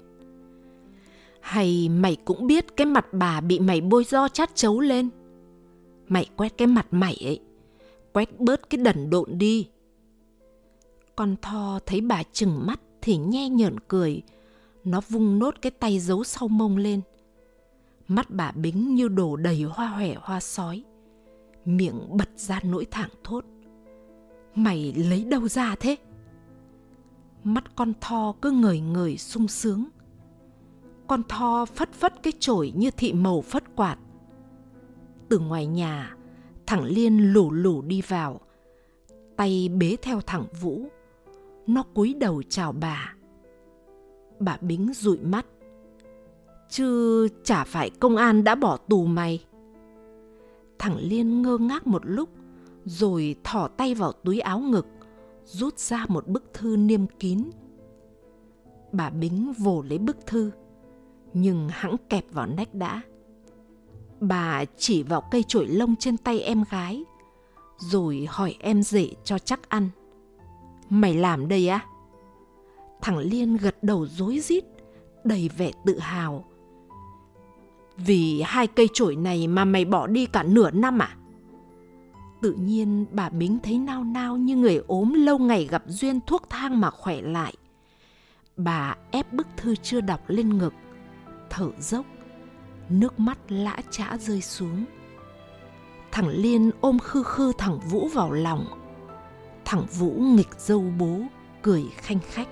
[1.48, 5.10] hay mày cũng biết cái mặt bà bị mày bôi do chát chấu lên?
[6.08, 7.40] Mày quét cái mặt mày ấy,
[8.14, 9.68] quét bớt cái đần độn đi.
[11.16, 14.22] Con Tho thấy bà chừng mắt thì nhe nhởn cười,
[14.84, 17.02] nó vung nốt cái tay giấu sau mông lên.
[18.08, 20.84] Mắt bà bính như đổ đầy hoa hòe hoa sói,
[21.66, 23.46] miệng bật ra nỗi thảng thốt.
[24.58, 25.96] Mày lấy đâu ra thế?
[27.44, 29.86] Mắt con Tho cứ ngời ngời sung sướng
[31.08, 33.98] Con Tho phất phất cái chổi như thị màu phất quạt.
[35.30, 36.16] Từ ngoài nhà,
[36.66, 38.40] thằng Liên lủ lủ đi vào,
[39.36, 40.82] tay bế theo thằng Vũ.
[41.68, 43.14] Nó cúi đầu chào bà.
[44.40, 45.46] Bà Bính dụi mắt.
[46.70, 49.46] Chứ chả phải công an đã bỏ tù mày.
[50.80, 52.30] Thằng Liên ngơ ngác một lúc,
[52.88, 54.88] rồi thỏ tay vào túi áo ngực,
[55.46, 57.44] rút ra một bức thư niêm kín.
[58.92, 60.52] Bà Bính vồ lấy bức thư,
[61.34, 63.02] nhưng hãng kẹp vào nách đã.
[64.20, 67.04] Bà chỉ vào cây chổi lông trên tay em gái,
[67.78, 69.90] rồi hỏi em rể cho chắc ăn.
[70.90, 71.86] Mày làm đây á?
[73.02, 74.64] Thằng Liên gật đầu rối rít,
[75.24, 76.46] đầy vẻ tự hào.
[77.98, 81.17] Vì hai cây chổi này mà mày bỏ đi cả nửa năm à?
[82.42, 86.50] Tự nhiên bà Bính thấy nao nao như người ốm lâu ngày gặp duyên thuốc
[86.50, 87.54] thang mà khỏe lại.
[88.58, 90.74] Bà ép bức thư chưa đọc lên ngực,
[91.50, 92.06] thở dốc,
[92.90, 94.86] nước mắt lã chã rơi xuống.
[96.12, 98.66] Thằng Liên ôm khư khư thằng Vũ vào lòng.
[99.66, 101.22] Thằng Vũ nghịch dâu bố,
[101.62, 102.48] cười khanh khách.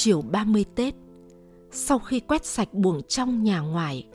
[0.00, 0.94] Chiều 30 Tết,
[1.70, 4.06] sau khi quét sạch buồng trong nhà ngoài,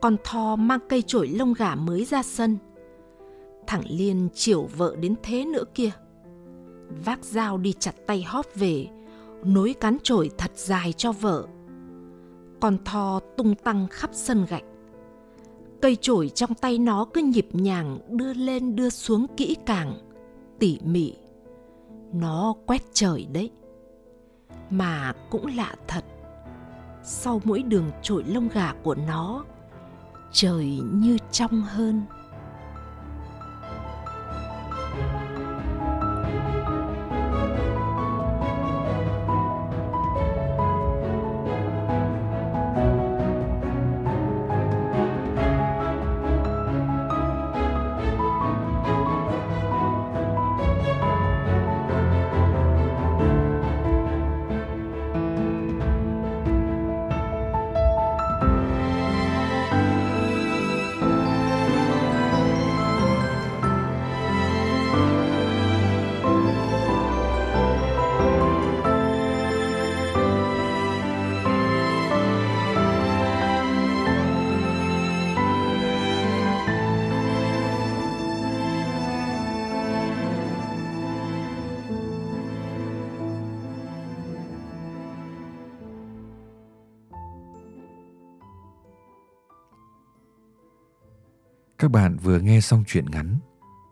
[0.00, 2.58] con Tho mang cây chổi lông gà mới ra sân.
[3.66, 5.90] Thằng Liên chiều vợ đến thế nữa kia.
[7.04, 8.86] Vác dao đi chặt tay hóp về,
[9.44, 11.46] nối cán chổi thật dài cho vợ.
[12.60, 14.64] Con Tho tung tăng khắp sân gạch.
[15.82, 19.98] Cây chổi trong tay nó cứ nhịp nhàng đưa lên đưa xuống kỹ càng,
[20.58, 21.14] tỉ mỉ.
[22.12, 23.50] Nó quét trời đấy.
[24.70, 26.04] Mà cũng lạ thật,
[27.02, 29.44] sau mỗi đường trội lông gà của nó,
[30.32, 32.02] trời như trong hơn.
[91.84, 93.38] Các bạn vừa nghe xong truyện ngắn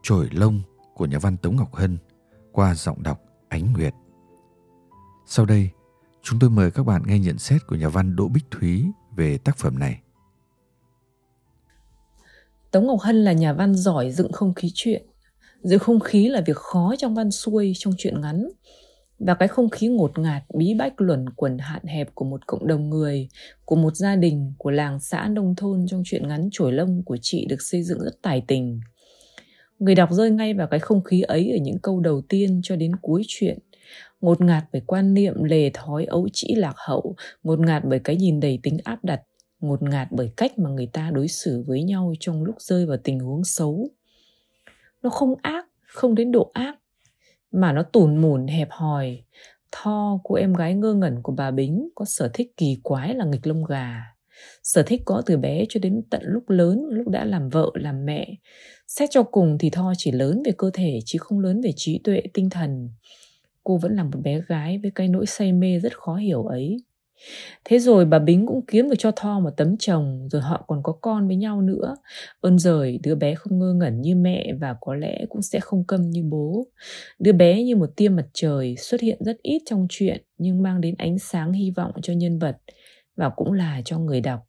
[0.03, 0.61] Trổi lông
[0.95, 1.99] của nhà văn Tống Ngọc Hân
[2.53, 3.95] qua giọng đọc Ánh Nguyệt.
[5.26, 5.70] Sau đây,
[6.22, 8.86] chúng tôi mời các bạn nghe nhận xét của nhà văn Đỗ Bích Thúy
[9.16, 10.01] về tác phẩm này.
[12.70, 15.07] Tống Ngọc Hân là nhà văn giỏi dựng không khí chuyện.
[15.62, 18.49] Dựng không khí là việc khó trong văn xuôi trong truyện ngắn
[19.27, 22.66] và cái không khí ngột ngạt, bí bách luẩn quẩn hạn hẹp của một cộng
[22.66, 23.29] đồng người,
[23.64, 27.16] của một gia đình, của làng xã nông thôn trong chuyện ngắn chổi lông của
[27.23, 28.81] chị được xây dựng rất tài tình.
[29.79, 32.77] Người đọc rơi ngay vào cái không khí ấy ở những câu đầu tiên cho
[32.77, 33.59] đến cuối chuyện.
[34.20, 38.16] Ngột ngạt bởi quan niệm lề thói ấu trĩ lạc hậu, ngột ngạt bởi cái
[38.16, 39.23] nhìn đầy tính áp đặt,
[39.61, 42.97] ngột ngạt bởi cách mà người ta đối xử với nhau trong lúc rơi vào
[43.05, 43.89] tình huống xấu.
[45.03, 46.82] Nó không ác, không đến độ ác
[47.53, 49.22] mà nó tủn mủn hẹp hòi.
[49.72, 53.24] Tho, cô em gái ngơ ngẩn của bà Bính, có sở thích kỳ quái là
[53.24, 54.03] nghịch lông gà.
[54.62, 58.05] Sở thích có từ bé cho đến tận lúc lớn, lúc đã làm vợ, làm
[58.05, 58.34] mẹ.
[58.86, 62.00] Xét cho cùng thì Tho chỉ lớn về cơ thể chứ không lớn về trí
[62.05, 62.88] tuệ, tinh thần.
[63.64, 66.76] Cô vẫn là một bé gái với cái nỗi say mê rất khó hiểu ấy.
[67.64, 70.83] Thế rồi bà Bính cũng kiếm được cho Tho một tấm chồng, rồi họ còn
[70.83, 71.97] có con với nhau nữa.
[72.41, 75.85] Ơn rời, đứa bé không ngơ ngẩn như mẹ và có lẽ cũng sẽ không
[75.85, 76.66] câm như bố.
[77.18, 80.81] Đứa bé như một tia mặt trời xuất hiện rất ít trong chuyện nhưng mang
[80.81, 82.57] đến ánh sáng hy vọng cho nhân vật
[83.16, 84.41] và cũng là cho người đọc.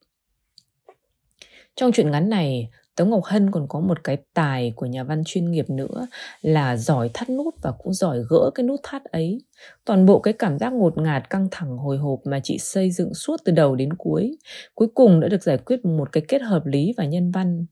[1.76, 5.24] Trong chuyện ngắn này, Tống Ngọc Hân còn có một cái tài của nhà văn
[5.26, 6.08] chuyên nghiệp nữa
[6.42, 9.42] là giỏi thắt nút và cũng giỏi gỡ cái nút thắt ấy.
[9.86, 13.14] Toàn bộ cái cảm giác ngột ngạt căng thẳng hồi hộp mà chị xây dựng
[13.14, 14.38] suốt từ đầu đến cuối,
[14.76, 17.66] cuối cùng đã được giải quyết một cái kết hợp lý và nhân văn.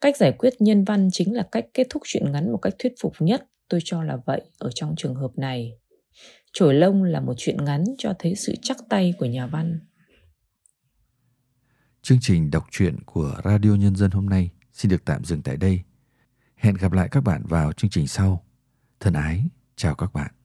[0.00, 2.92] Cách giải quyết nhân văn chính là cách kết thúc chuyện ngắn một cách thuyết
[3.00, 5.72] phục nhất, tôi cho là vậy ở trong trường hợp này.
[6.52, 9.80] Chổi lông là một chuyện ngắn cho thấy sự chắc tay của nhà văn.
[12.02, 15.56] Chương trình đọc truyện của Radio Nhân dân hôm nay xin được tạm dừng tại
[15.56, 15.82] đây.
[16.56, 18.44] Hẹn gặp lại các bạn vào chương trình sau.
[19.00, 19.44] Thân ái,
[19.76, 20.37] chào các bạn.